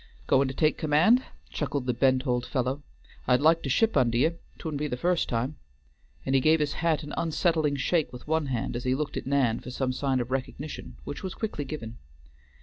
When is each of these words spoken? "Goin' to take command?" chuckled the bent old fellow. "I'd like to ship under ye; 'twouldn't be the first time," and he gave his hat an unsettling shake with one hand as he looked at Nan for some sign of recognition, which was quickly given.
"Goin' 0.25 0.47
to 0.47 0.53
take 0.55 0.79
command?" 0.79 1.21
chuckled 1.51 1.85
the 1.85 1.93
bent 1.93 2.25
old 2.25 2.43
fellow. 2.43 2.81
"I'd 3.27 3.39
like 3.39 3.61
to 3.61 3.69
ship 3.69 3.95
under 3.95 4.17
ye; 4.17 4.31
'twouldn't 4.57 4.79
be 4.79 4.87
the 4.87 4.97
first 4.97 5.29
time," 5.29 5.57
and 6.25 6.33
he 6.33 6.41
gave 6.41 6.59
his 6.59 6.73
hat 6.81 7.03
an 7.03 7.13
unsettling 7.17 7.75
shake 7.75 8.11
with 8.11 8.27
one 8.27 8.47
hand 8.47 8.75
as 8.75 8.83
he 8.83 8.95
looked 8.95 9.15
at 9.15 9.27
Nan 9.27 9.59
for 9.59 9.69
some 9.69 9.93
sign 9.93 10.19
of 10.19 10.31
recognition, 10.31 10.97
which 11.03 11.21
was 11.21 11.35
quickly 11.35 11.65
given. 11.65 11.99